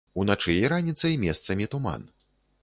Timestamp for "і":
0.61-0.71